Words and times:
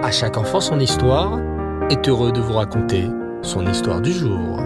À 0.00 0.12
chaque 0.12 0.36
enfant 0.36 0.60
son 0.60 0.78
histoire 0.78 1.40
est 1.90 2.08
heureux 2.08 2.30
de 2.30 2.40
vous 2.40 2.52
raconter 2.52 3.08
son 3.42 3.66
histoire 3.66 4.00
du 4.00 4.12
jour. 4.12 4.60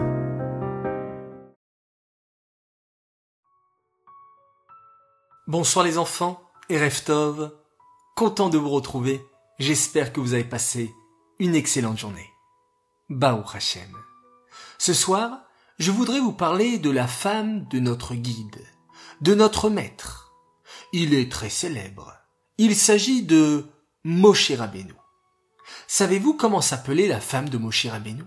Bonsoir 5.47 5.87
les 5.87 5.97
enfants 5.97 6.39
et 6.69 6.79
Reftov, 6.79 7.51
content 8.15 8.51
de 8.51 8.59
vous 8.59 8.69
retrouver. 8.69 9.25
J'espère 9.59 10.13
que 10.13 10.21
vous 10.21 10.35
avez 10.35 10.45
passé 10.45 10.95
une 11.39 11.55
excellente 11.55 11.99
journée. 11.99 12.29
Baou 13.09 13.43
Hachem. 13.55 13.97
Ce 14.77 14.93
soir, 14.93 15.45
je 15.79 15.91
voudrais 15.91 16.21
vous 16.21 16.35
parler 16.35 16.79
de 16.79 16.91
la 16.91 17.07
femme 17.07 17.67
de 17.69 17.81
notre 17.81 18.15
guide, 18.15 18.63
de 19.23 19.35
notre 19.35 19.71
maître. 19.71 20.35
Il 20.93 21.15
est 21.15 21.33
très 21.33 21.51
célèbre. 21.51 22.13
Il 22.59 22.77
s'agit 22.77 23.23
de 23.23 23.65
Moshe 24.05 24.53
Rabbeinu. 24.53 24.93
Savez-vous 25.87 26.35
comment 26.35 26.61
s'appelait 26.61 27.09
la 27.09 27.21
femme 27.21 27.49
de 27.49 27.59
Moshe 27.59 27.87
Rabbeinu? 27.87 28.25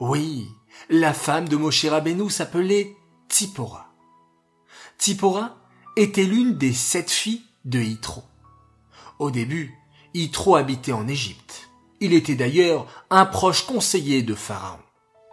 Oui, 0.00 0.48
la 0.88 1.14
femme 1.14 1.48
de 1.48 1.56
Moshe 1.56 1.84
Rabbeinu 1.84 2.30
s'appelait 2.30 2.96
Tzipora. 3.28 3.92
Tzipora 4.98 5.56
était 5.96 6.24
l'une 6.24 6.56
des 6.56 6.72
sept 6.72 7.10
filles 7.10 7.44
de 7.64 7.80
Yitro. 7.80 8.22
Au 9.18 9.30
début, 9.30 9.74
Yitro 10.14 10.56
habitait 10.56 10.92
en 10.92 11.08
Égypte. 11.08 11.68
Il 12.00 12.12
était 12.12 12.34
d'ailleurs 12.34 12.86
un 13.10 13.24
proche 13.24 13.66
conseiller 13.66 14.22
de 14.22 14.34
Pharaon, 14.34 14.78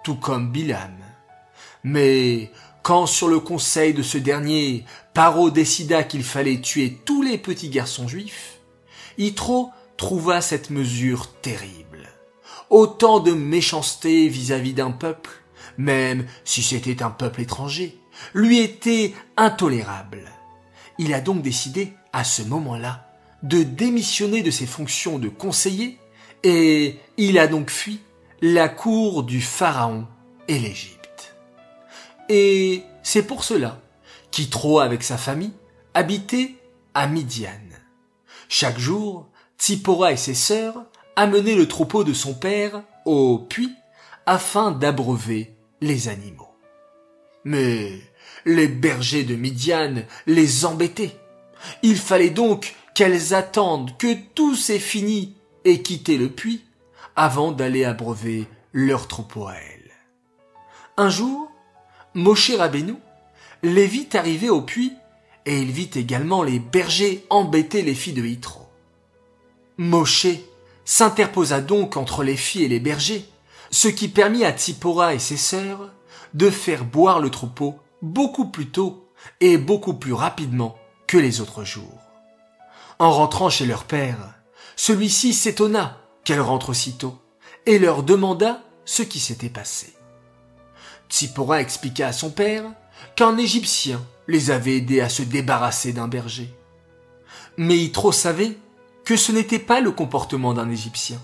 tout 0.03 0.15
comme 0.15 0.51
Bilam. 0.51 0.97
Mais 1.83 2.51
quand 2.83 3.05
sur 3.05 3.27
le 3.27 3.39
conseil 3.39 3.93
de 3.93 4.03
ce 4.03 4.17
dernier, 4.17 4.85
Paro 5.13 5.49
décida 5.49 6.03
qu'il 6.03 6.23
fallait 6.23 6.61
tuer 6.61 6.99
tous 7.05 7.21
les 7.21 7.37
petits 7.37 7.69
garçons 7.69 8.07
juifs, 8.07 8.59
Yitro 9.17 9.71
trouva 10.01 10.41
cette 10.41 10.71
mesure 10.71 11.27
terrible. 11.41 12.09
Autant 12.71 13.19
de 13.19 13.33
méchanceté 13.33 14.29
vis-à-vis 14.29 14.73
d'un 14.73 14.89
peuple, 14.89 15.29
même 15.77 16.25
si 16.43 16.63
c'était 16.63 17.03
un 17.03 17.11
peuple 17.11 17.41
étranger, 17.41 17.99
lui 18.33 18.61
était 18.61 19.13
intolérable. 19.37 20.23
Il 20.97 21.13
a 21.13 21.21
donc 21.21 21.43
décidé, 21.43 21.93
à 22.13 22.23
ce 22.23 22.41
moment-là, 22.41 23.11
de 23.43 23.61
démissionner 23.61 24.41
de 24.41 24.49
ses 24.49 24.65
fonctions 24.65 25.19
de 25.19 25.29
conseiller 25.29 25.99
et 26.41 26.97
il 27.17 27.37
a 27.37 27.45
donc 27.45 27.69
fui 27.69 27.99
la 28.41 28.69
cour 28.69 29.21
du 29.21 29.39
Pharaon 29.39 30.07
et 30.47 30.57
l'Égypte. 30.57 31.35
Et 32.27 32.81
c'est 33.03 33.27
pour 33.27 33.43
cela 33.43 33.79
qu'Itro 34.31 34.79
avec 34.79 35.03
sa 35.03 35.19
famille 35.19 35.53
habitait 35.93 36.55
à 36.95 37.05
Midian. 37.05 37.51
Chaque 38.49 38.79
jour, 38.79 39.30
Et 39.69 40.17
ses 40.17 40.33
sœurs 40.33 40.85
amenaient 41.15 41.55
le 41.55 41.67
troupeau 41.67 42.03
de 42.03 42.13
son 42.13 42.33
père 42.33 42.81
au 43.05 43.37
puits 43.37 43.75
afin 44.25 44.71
d'abreuver 44.71 45.55
les 45.81 46.07
animaux. 46.07 46.55
Mais 47.43 47.91
les 48.45 48.67
bergers 48.67 49.23
de 49.23 49.35
Midian 49.35 50.03
les 50.25 50.65
embêtaient. 50.65 51.15
Il 51.83 51.97
fallait 51.97 52.31
donc 52.31 52.75
qu'elles 52.95 53.35
attendent 53.35 53.95
que 53.97 54.15
tout 54.33 54.55
s'est 54.55 54.79
fini 54.79 55.35
et 55.63 55.83
quitter 55.83 56.17
le 56.17 56.29
puits 56.29 56.63
avant 57.15 57.51
d'aller 57.51 57.85
abreuver 57.85 58.47
leur 58.73 59.07
troupeau 59.07 59.47
à 59.47 59.55
elles. 59.55 59.91
Un 60.97 61.09
jour, 61.09 61.51
Moshe 62.15 62.51
Rabbeinu 62.51 62.95
les 63.61 63.85
vit 63.85 64.09
arriver 64.13 64.49
au 64.49 64.63
puits 64.63 64.93
et 65.45 65.61
il 65.61 65.71
vit 65.71 65.91
également 65.93 66.41
les 66.41 66.59
bergers 66.59 67.25
embêter 67.29 67.83
les 67.83 67.95
filles 67.95 68.13
de 68.13 68.25
Yitro. 68.25 68.60
Moshe 69.77 70.27
s'interposa 70.85 71.61
donc 71.61 71.97
entre 71.97 72.23
les 72.23 72.37
filles 72.37 72.65
et 72.65 72.69
les 72.69 72.79
bergers, 72.79 73.25
ce 73.69 73.87
qui 73.87 74.09
permit 74.09 74.43
à 74.43 74.51
Tsipora 74.51 75.13
et 75.13 75.19
ses 75.19 75.37
sœurs 75.37 75.91
de 76.33 76.49
faire 76.49 76.85
boire 76.85 77.19
le 77.19 77.29
troupeau 77.29 77.79
beaucoup 78.01 78.45
plus 78.45 78.69
tôt 78.69 79.07
et 79.39 79.57
beaucoup 79.57 79.93
plus 79.93 80.13
rapidement 80.13 80.77
que 81.07 81.17
les 81.17 81.41
autres 81.41 81.63
jours. 81.63 81.99
En 82.99 83.11
rentrant 83.11 83.49
chez 83.49 83.65
leur 83.65 83.83
père, 83.83 84.35
celui-ci 84.75 85.33
s'étonna 85.33 85.97
qu'elle 86.23 86.41
rentre 86.41 86.69
aussitôt 86.69 87.17
et 87.65 87.79
leur 87.79 88.03
demanda 88.03 88.61
ce 88.85 89.03
qui 89.03 89.19
s'était 89.19 89.49
passé. 89.49 89.93
Tsipora 91.09 91.61
expliqua 91.61 92.07
à 92.07 92.13
son 92.13 92.29
père 92.29 92.63
qu'un 93.15 93.37
Égyptien 93.37 94.01
les 94.27 94.51
avait 94.51 94.77
aidés 94.77 95.01
à 95.01 95.09
se 95.09 95.23
débarrasser 95.23 95.93
d'un 95.93 96.07
berger. 96.07 96.53
Mais 97.57 97.77
Yitro 97.77 98.11
savait 98.11 98.57
que 99.05 99.15
ce 99.15 99.31
n'était 99.31 99.59
pas 99.59 99.81
le 99.81 99.91
comportement 99.91 100.53
d'un 100.53 100.69
Égyptien. 100.69 101.19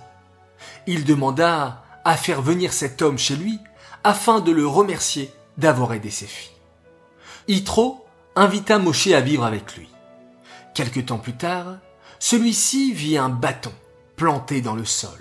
Il 0.87 1.05
demanda 1.05 1.83
à 2.03 2.17
faire 2.17 2.41
venir 2.41 2.73
cet 2.73 3.01
homme 3.01 3.17
chez 3.17 3.35
lui 3.35 3.59
afin 4.03 4.39
de 4.39 4.51
le 4.51 4.65
remercier 4.65 5.31
d'avoir 5.57 5.93
aidé 5.93 6.09
ses 6.09 6.27
filles. 6.27 6.51
Yitro 7.47 8.05
invita 8.35 8.79
Moshe 8.79 9.07
à 9.07 9.21
vivre 9.21 9.43
avec 9.43 9.75
lui. 9.75 9.89
Quelque 10.73 10.99
temps 10.99 11.17
plus 11.17 11.35
tard, 11.35 11.77
celui-ci 12.19 12.93
vit 12.93 13.17
un 13.17 13.29
bâton 13.29 13.73
planté 14.15 14.61
dans 14.61 14.75
le 14.75 14.85
sol. 14.85 15.19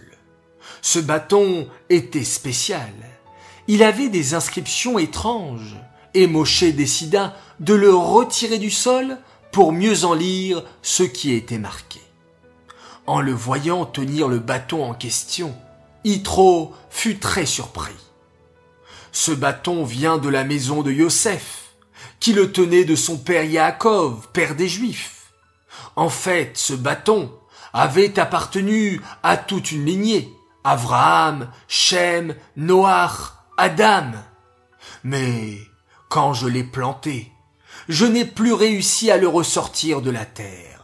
Ce 0.82 0.98
bâton 0.98 1.68
était 1.88 2.24
spécial. 2.24 2.92
Il 3.68 3.82
avait 3.82 4.08
des 4.08 4.34
inscriptions 4.34 4.98
étranges 4.98 5.76
et 6.14 6.26
Moshe 6.26 6.64
décida 6.64 7.34
de 7.60 7.74
le 7.74 7.94
retirer 7.94 8.58
du 8.58 8.70
sol 8.70 9.18
pour 9.52 9.72
mieux 9.72 10.04
en 10.04 10.14
lire 10.14 10.62
ce 10.82 11.02
qui 11.02 11.32
était 11.32 11.58
marqué. 11.58 12.00
En 13.06 13.20
le 13.20 13.32
voyant 13.32 13.86
tenir 13.86 14.28
le 14.28 14.40
bâton 14.40 14.84
en 14.84 14.92
question, 14.92 15.54
Yitro 16.04 16.74
fut 16.90 17.18
très 17.18 17.46
surpris. 17.46 17.94
Ce 19.12 19.30
bâton 19.30 19.84
vient 19.84 20.18
de 20.18 20.28
la 20.28 20.42
maison 20.42 20.82
de 20.82 20.90
Yosef, 20.90 21.66
qui 22.18 22.32
le 22.32 22.50
tenait 22.50 22.84
de 22.84 22.96
son 22.96 23.16
père 23.16 23.44
Yaakov, 23.44 24.28
père 24.32 24.56
des 24.56 24.68
Juifs. 24.68 25.32
En 25.94 26.08
fait, 26.08 26.52
ce 26.54 26.74
bâton 26.74 27.32
avait 27.72 28.18
appartenu 28.18 29.00
à 29.22 29.36
toute 29.36 29.70
une 29.70 29.84
lignée, 29.84 30.28
Abraham, 30.64 31.50
Shem, 31.68 32.34
Noach, 32.56 33.34
Adam. 33.56 34.12
Mais 35.04 35.58
quand 36.08 36.34
je 36.34 36.48
l'ai 36.48 36.64
planté, 36.64 37.30
je 37.88 38.04
n'ai 38.04 38.24
plus 38.24 38.52
réussi 38.52 39.10
à 39.10 39.16
le 39.16 39.28
ressortir 39.28 40.02
de 40.02 40.10
la 40.10 40.24
terre. 40.24 40.75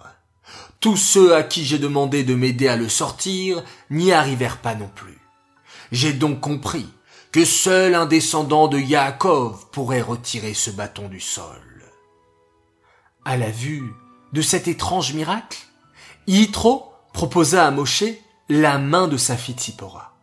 Tous 0.82 0.96
ceux 0.96 1.36
à 1.36 1.44
qui 1.44 1.64
j'ai 1.64 1.78
demandé 1.78 2.24
de 2.24 2.34
m'aider 2.34 2.66
à 2.66 2.74
le 2.74 2.88
sortir 2.88 3.62
n'y 3.88 4.10
arrivèrent 4.10 4.60
pas 4.60 4.74
non 4.74 4.90
plus. 4.92 5.20
J'ai 5.92 6.12
donc 6.12 6.40
compris 6.40 6.88
que 7.30 7.44
seul 7.44 7.94
un 7.94 8.04
descendant 8.04 8.66
de 8.66 8.80
Yaakov 8.80 9.70
pourrait 9.70 10.00
retirer 10.02 10.54
ce 10.54 10.70
bâton 10.70 11.08
du 11.08 11.20
sol. 11.20 11.62
À 13.24 13.36
la 13.36 13.48
vue 13.48 13.92
de 14.32 14.42
cet 14.42 14.66
étrange 14.66 15.14
miracle, 15.14 15.60
Yitro 16.26 16.92
proposa 17.12 17.64
à 17.64 17.70
Moshe 17.70 18.02
la 18.48 18.78
main 18.78 19.06
de 19.06 19.16
sa 19.16 19.36
fille 19.36 19.54
Tsipora. 19.54 20.16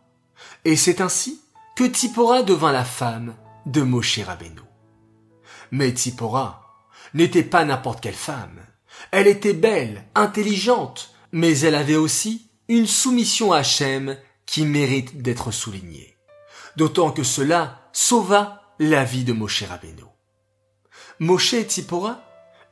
Et 0.66 0.76
c'est 0.76 1.00
ainsi 1.00 1.40
que 1.74 1.86
Tsipora 1.86 2.42
devint 2.42 2.72
la 2.72 2.84
femme 2.84 3.34
de 3.64 3.80
Moshe 3.80 4.20
Rabbeinu. 4.20 4.60
Mais 5.70 5.92
Tsipora 5.92 6.84
n'était 7.14 7.44
pas 7.44 7.64
n'importe 7.64 8.02
quelle 8.02 8.12
femme. 8.12 8.59
Elle 9.10 9.26
était 9.26 9.54
belle, 9.54 10.04
intelligente, 10.14 11.14
mais 11.32 11.58
elle 11.60 11.74
avait 11.74 11.96
aussi 11.96 12.50
une 12.68 12.86
soumission 12.86 13.52
à 13.52 13.58
Hachem 13.58 14.16
qui 14.46 14.64
mérite 14.64 15.22
d'être 15.22 15.50
soulignée. 15.50 16.16
D'autant 16.76 17.10
que 17.10 17.22
cela 17.22 17.80
sauva 17.92 18.62
la 18.78 19.04
vie 19.04 19.24
de 19.24 19.32
Moshe 19.32 19.64
Rabbeinu. 19.64 20.04
Moshe 21.18 21.54
et 21.54 21.64
Tsipora 21.64 22.22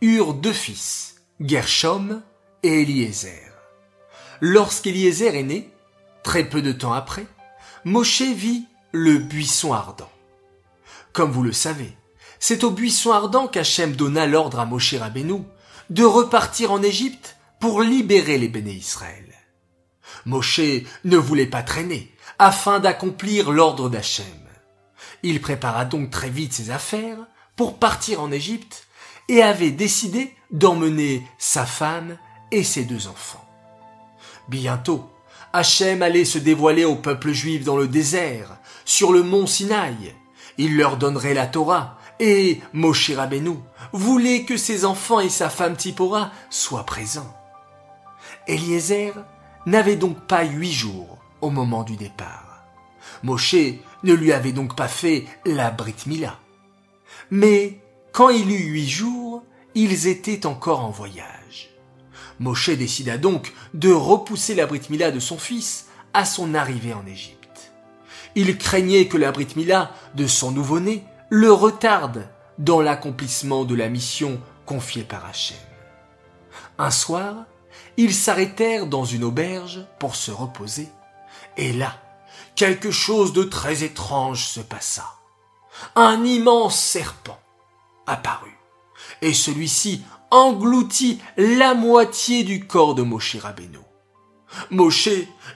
eurent 0.00 0.34
deux 0.34 0.52
fils, 0.52 1.16
Gershom 1.40 2.22
et 2.62 2.82
Eliezer. 2.82 3.52
Lorsqu'Eliezer 4.40 5.34
est 5.34 5.42
né, 5.42 5.70
très 6.22 6.48
peu 6.48 6.62
de 6.62 6.72
temps 6.72 6.92
après, 6.92 7.26
Moshe 7.84 8.22
vit 8.22 8.64
le 8.92 9.18
buisson 9.18 9.72
ardent. 9.72 10.10
Comme 11.12 11.30
vous 11.30 11.42
le 11.42 11.52
savez, 11.52 11.96
c'est 12.38 12.64
au 12.64 12.70
buisson 12.70 13.12
ardent 13.12 13.48
qu'Hachem 13.48 13.96
donna 13.96 14.26
l'ordre 14.26 14.60
à 14.60 14.64
Moshe 14.64 14.94
Rabbeinu 14.94 15.42
de 15.90 16.04
repartir 16.04 16.72
en 16.72 16.82
Égypte 16.82 17.36
pour 17.60 17.82
libérer 17.82 18.38
les 18.38 18.48
béné 18.48 18.72
Israël. 18.72 19.24
Moshe 20.26 20.60
ne 21.04 21.16
voulait 21.16 21.46
pas 21.46 21.62
traîner 21.62 22.12
afin 22.38 22.78
d'accomplir 22.78 23.50
l'ordre 23.50 23.88
d'Hachem. 23.88 24.26
Il 25.22 25.40
prépara 25.40 25.84
donc 25.84 26.10
très 26.10 26.30
vite 26.30 26.52
ses 26.52 26.70
affaires 26.70 27.18
pour 27.56 27.78
partir 27.78 28.20
en 28.20 28.30
Égypte 28.30 28.86
et 29.28 29.42
avait 29.42 29.70
décidé 29.70 30.34
d'emmener 30.50 31.26
sa 31.38 31.66
femme 31.66 32.16
et 32.50 32.62
ses 32.62 32.84
deux 32.84 33.08
enfants. 33.08 33.44
Bientôt, 34.48 35.10
Hachem 35.52 36.02
allait 36.02 36.24
se 36.24 36.38
dévoiler 36.38 36.84
au 36.84 36.94
peuple 36.94 37.32
juif 37.32 37.64
dans 37.64 37.76
le 37.76 37.88
désert, 37.88 38.58
sur 38.84 39.12
le 39.12 39.22
mont 39.22 39.46
Sinaï. 39.46 40.14
Il 40.56 40.76
leur 40.76 40.96
donnerait 40.96 41.34
la 41.34 41.46
Torah, 41.46 41.97
et 42.20 42.60
Moshe 42.72 43.12
voulait 43.92 44.44
que 44.44 44.56
ses 44.56 44.84
enfants 44.84 45.20
et 45.20 45.28
sa 45.28 45.50
femme 45.50 45.76
Tipora 45.76 46.30
soient 46.50 46.86
présents. 46.86 47.34
Eliezer 48.46 49.14
n'avait 49.66 49.96
donc 49.96 50.20
pas 50.26 50.44
huit 50.44 50.72
jours 50.72 51.18
au 51.40 51.50
moment 51.50 51.84
du 51.84 51.96
départ. 51.96 52.64
Moshe 53.22 53.54
ne 54.02 54.12
lui 54.12 54.32
avait 54.32 54.52
donc 54.52 54.76
pas 54.76 54.88
fait 54.88 55.26
la 55.44 55.70
Brit 55.70 56.06
Mila. 56.06 56.38
Mais 57.30 57.80
quand 58.12 58.30
il 58.30 58.50
eut 58.50 58.72
huit 58.72 58.88
jours, 58.88 59.42
ils 59.74 60.06
étaient 60.06 60.46
encore 60.46 60.84
en 60.84 60.90
voyage. 60.90 61.70
Moshe 62.40 62.70
décida 62.70 63.18
donc 63.18 63.52
de 63.74 63.92
repousser 63.92 64.54
la 64.54 64.66
Brit 64.66 64.82
Mila 64.90 65.10
de 65.10 65.20
son 65.20 65.38
fils 65.38 65.86
à 66.14 66.24
son 66.24 66.54
arrivée 66.54 66.94
en 66.94 67.06
Égypte. 67.06 67.72
Il 68.34 68.56
craignait 68.58 69.08
que 69.08 69.16
la 69.16 69.32
Brit 69.32 69.48
Mila 69.56 69.92
de 70.14 70.26
son 70.26 70.52
nouveau-né 70.52 71.04
le 71.30 71.52
retarde 71.52 72.28
dans 72.58 72.80
l'accomplissement 72.80 73.64
de 73.64 73.74
la 73.74 73.88
mission 73.88 74.40
confiée 74.66 75.04
par 75.04 75.26
Hachem. 75.26 75.58
Un 76.78 76.90
soir, 76.90 77.34
ils 77.96 78.14
s'arrêtèrent 78.14 78.86
dans 78.86 79.04
une 79.04 79.24
auberge 79.24 79.84
pour 79.98 80.16
se 80.16 80.30
reposer, 80.30 80.88
et 81.56 81.72
là, 81.72 81.94
quelque 82.54 82.90
chose 82.90 83.32
de 83.32 83.42
très 83.42 83.84
étrange 83.84 84.46
se 84.46 84.60
passa. 84.60 85.04
Un 85.94 86.24
immense 86.24 86.78
serpent 86.78 87.38
apparut, 88.06 88.58
et 89.22 89.34
celui-ci 89.34 90.02
engloutit 90.30 91.20
la 91.36 91.74
moitié 91.74 92.42
du 92.42 92.66
corps 92.66 92.94
de 92.94 93.02
Moshe 93.02 93.36
Rabbeinu. 93.36 93.78
Moshe 94.70 95.10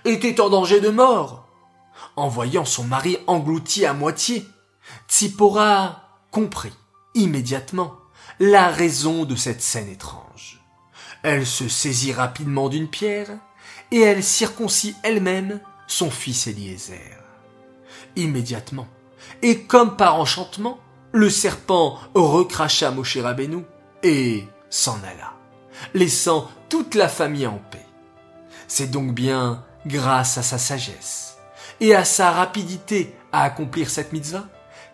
était 0.05 0.41
en 0.41 0.51
danger 0.51 0.81
de 0.81 0.91
mort. 0.91 1.49
En 2.15 2.29
voyant 2.29 2.67
son 2.67 2.85
mari 2.85 3.17
englouti 3.27 3.87
à 3.87 3.95
moitié, 3.95 4.47
Tsipora 5.09 6.21
comprit 6.31 6.73
immédiatement 7.15 7.95
la 8.41 8.69
raison 8.69 9.25
de 9.25 9.37
cette 9.37 9.63
scène 9.63 9.89
étrange. 9.89 10.61
Elle 11.23 11.47
se 11.47 11.69
saisit 11.69 12.13
rapidement 12.13 12.69
d'une 12.69 12.89
pierre 12.89 13.31
et 13.91 14.01
elle 14.01 14.25
circoncit 14.25 14.97
elle-même 15.03 15.61
son 15.87 16.11
fils 16.11 16.47
Eliezer. 16.47 17.19
Immédiatement, 18.17 18.89
et 19.43 19.63
comme 19.63 19.97
par 19.97 20.17
enchantement, 20.17 20.79
le 21.13 21.31
serpent 21.31 21.99
recracha 22.15 22.91
Moshe 22.91 23.19
Rabbeinu 23.19 23.65
et 24.03 24.45
s'en 24.71 24.99
alla, 25.05 25.35
laissant 25.95 26.51
toute 26.69 26.95
la 26.95 27.09
famille 27.09 27.47
en 27.47 27.61
paix. 27.71 27.87
C'est 28.67 28.91
donc 28.91 29.13
bien 29.13 29.65
grâce 29.87 30.39
à 30.39 30.43
sa 30.43 30.59
sagesse 30.59 31.37
et 31.81 31.95
à 31.95 32.05
sa 32.05 32.31
rapidité 32.31 33.15
à 33.33 33.43
accomplir 33.43 33.91
cette 33.91 34.13
mitzvah 34.13 34.47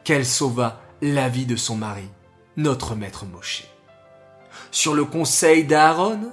qu'elle 0.09 0.25
sauva 0.25 0.81
la 1.03 1.29
vie 1.29 1.45
de 1.45 1.55
son 1.55 1.77
mari, 1.77 2.09
notre 2.57 2.95
maître 2.95 3.27
Moshe. 3.27 3.65
Sur 4.71 4.95
le 4.95 5.05
conseil 5.05 5.65
d'Aaron, 5.65 6.33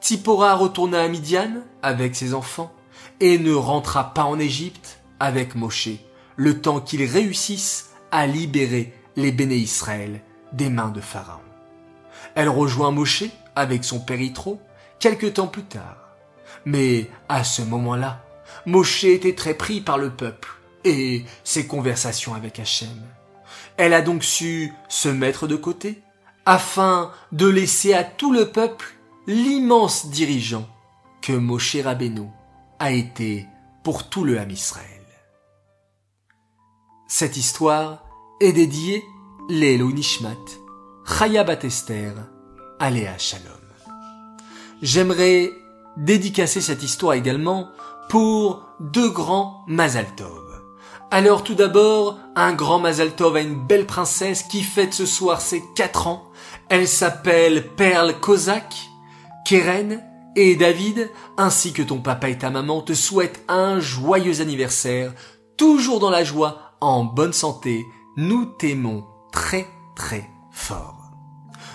Tsipora 0.00 0.56
retourna 0.56 1.02
à 1.02 1.06
Midian 1.06 1.62
avec 1.84 2.16
ses 2.16 2.34
enfants 2.34 2.74
et 3.20 3.38
ne 3.38 3.54
rentra 3.54 4.12
pas 4.12 4.24
en 4.24 4.40
Égypte 4.40 4.98
avec 5.20 5.54
Moshe, 5.54 5.90
le 6.34 6.60
temps 6.60 6.80
qu'ils 6.80 7.04
réussissent 7.04 7.90
à 8.10 8.26
libérer 8.26 8.92
les 9.14 9.30
béné 9.30 9.54
Israël 9.54 10.20
des 10.52 10.68
mains 10.68 10.90
de 10.90 11.00
Pharaon. 11.00 11.38
Elle 12.34 12.48
rejoint 12.48 12.90
Moshe 12.90 13.22
avec 13.54 13.84
son 13.84 14.00
père 14.00 14.20
Yitro 14.20 14.60
quelque 14.98 15.26
temps 15.26 15.46
plus 15.46 15.62
tard. 15.62 16.08
Mais 16.64 17.08
à 17.28 17.44
ce 17.44 17.62
moment-là, 17.62 18.24
Moshe 18.66 19.04
était 19.04 19.36
très 19.36 19.54
pris 19.54 19.80
par 19.80 19.96
le 19.96 20.10
peuple 20.10 20.48
et 20.84 21.24
ses 21.44 21.66
conversations 21.66 22.34
avec 22.34 22.58
Hachem. 22.58 23.02
Elle 23.76 23.94
a 23.94 24.02
donc 24.02 24.24
su 24.24 24.72
se 24.88 25.08
mettre 25.08 25.46
de 25.46 25.56
côté 25.56 26.02
afin 26.46 27.10
de 27.30 27.46
laisser 27.46 27.94
à 27.94 28.04
tout 28.04 28.32
le 28.32 28.50
peuple 28.50 28.94
l'immense 29.26 30.06
dirigeant 30.06 30.68
que 31.20 31.32
Moshe 31.32 31.76
Rabbeinu 31.76 32.28
a 32.78 32.90
été 32.90 33.46
pour 33.84 34.08
tout 34.08 34.24
le 34.24 34.38
Ham 34.38 34.50
Israël. 34.50 34.88
Cette 37.06 37.36
histoire 37.36 38.04
est 38.40 38.52
dédiée 38.52 39.04
Lélo 39.48 39.92
Nishmat, 39.92 40.36
Chaya 41.06 41.44
Batester, 41.44 42.12
Aléa 42.78 43.18
Shalom. 43.18 43.52
J'aimerais 44.82 45.52
dédicacer 45.96 46.60
cette 46.60 46.82
histoire 46.82 47.14
également 47.14 47.70
pour 48.08 48.66
deux 48.80 49.10
grands 49.10 49.64
Mazal 49.68 50.06
Tov. 50.16 50.51
Alors 51.12 51.44
tout 51.44 51.54
d'abord, 51.54 52.18
un 52.36 52.54
grand 52.54 52.78
Mazal 52.78 53.14
Tov 53.14 53.36
à 53.36 53.40
une 53.40 53.66
belle 53.66 53.84
princesse 53.84 54.42
qui 54.44 54.62
fête 54.62 54.94
ce 54.94 55.04
soir 55.04 55.42
ses 55.42 55.62
quatre 55.76 56.06
ans. 56.06 56.30
Elle 56.70 56.88
s'appelle 56.88 57.68
Perle 57.76 58.18
Kozak. 58.18 58.88
Keren 59.44 60.02
et 60.36 60.56
David, 60.56 61.10
ainsi 61.36 61.74
que 61.74 61.82
ton 61.82 61.98
papa 61.98 62.30
et 62.30 62.38
ta 62.38 62.48
maman, 62.48 62.80
te 62.80 62.94
souhaitent 62.94 63.44
un 63.48 63.78
joyeux 63.78 64.40
anniversaire, 64.40 65.12
toujours 65.58 66.00
dans 66.00 66.08
la 66.08 66.24
joie, 66.24 66.72
en 66.80 67.04
bonne 67.04 67.34
santé. 67.34 67.84
Nous 68.16 68.46
t'aimons 68.46 69.04
très 69.32 69.68
très 69.94 70.30
fort. 70.50 71.01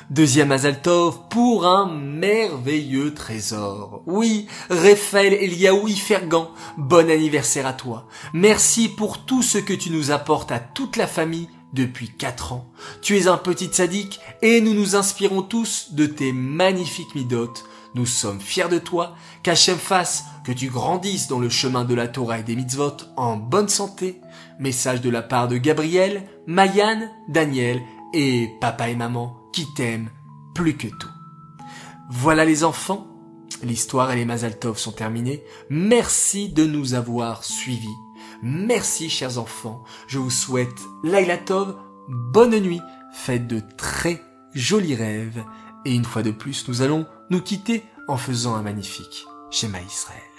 Deuxième 0.09 0.53
Azaltov 0.53 1.27
pour 1.29 1.67
un 1.67 1.91
merveilleux 1.91 3.13
trésor. 3.13 4.03
Oui, 4.05 4.47
Raphaël 4.69 5.33
Eliaoui 5.33 5.97
Fergan, 5.97 6.49
bon 6.77 7.11
anniversaire 7.11 7.67
à 7.67 7.73
toi. 7.73 8.07
Merci 8.31 8.87
pour 8.87 9.25
tout 9.25 9.43
ce 9.43 9.57
que 9.57 9.73
tu 9.73 9.89
nous 9.89 10.11
apportes 10.11 10.53
à 10.53 10.59
toute 10.59 10.95
la 10.95 11.07
famille 11.07 11.49
depuis 11.73 12.07
quatre 12.07 12.53
ans. 12.53 12.69
Tu 13.01 13.17
es 13.17 13.27
un 13.27 13.35
petit 13.35 13.67
sadique 13.69 14.21
et 14.41 14.61
nous 14.61 14.73
nous 14.73 14.95
inspirons 14.95 15.41
tous 15.41 15.89
de 15.91 16.05
tes 16.05 16.31
magnifiques 16.31 17.13
midotes. 17.13 17.65
Nous 17.93 18.05
sommes 18.05 18.39
fiers 18.39 18.69
de 18.69 18.79
toi, 18.79 19.13
qu'Hachem 19.43 19.77
fasse 19.77 20.23
que 20.45 20.53
tu 20.53 20.69
grandisses 20.69 21.27
dans 21.27 21.39
le 21.39 21.49
chemin 21.49 21.83
de 21.83 21.95
la 21.95 22.07
Torah 22.07 22.39
et 22.39 22.43
des 22.43 22.55
mitzvot 22.55 22.95
en 23.17 23.35
bonne 23.35 23.67
santé. 23.67 24.21
Message 24.57 25.01
de 25.01 25.09
la 25.09 25.21
part 25.21 25.49
de 25.49 25.57
Gabriel, 25.57 26.29
Mayan, 26.45 27.09
Daniel 27.27 27.81
et 28.13 28.49
papa 28.61 28.87
et 28.87 28.95
maman 28.95 29.36
qui 29.57 29.65
t'aiment 29.73 30.11
plus 30.53 30.77
que 30.77 30.87
tout. 30.87 31.09
Voilà 32.11 32.45
les 32.45 32.63
enfants, 32.63 33.07
l'histoire 33.63 34.11
et 34.11 34.15
les 34.15 34.23
Mazaltov 34.23 34.77
sont 34.77 34.91
terminés. 34.91 35.43
Merci 35.71 36.49
de 36.49 36.63
nous 36.63 36.93
avoir 36.93 37.43
suivis. 37.43 37.87
Merci 38.43 39.09
chers 39.09 39.39
enfants. 39.39 39.83
Je 40.07 40.19
vous 40.19 40.29
souhaite 40.29 40.77
Laila 41.03 41.39
Tov, 41.39 41.75
bonne 42.07 42.59
nuit, 42.59 42.81
faites 43.11 43.47
de 43.47 43.59
très 43.79 44.21
jolis 44.53 44.93
rêves. 44.93 45.43
Et 45.85 45.95
une 45.95 46.05
fois 46.05 46.21
de 46.21 46.29
plus, 46.29 46.67
nous 46.67 46.83
allons 46.83 47.07
nous 47.31 47.41
quitter 47.41 47.83
en 48.07 48.17
faisant 48.17 48.53
un 48.53 48.61
magnifique 48.61 49.25
schéma 49.49 49.81
Israël. 49.81 50.36